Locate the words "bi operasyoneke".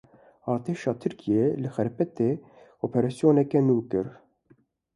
2.41-3.59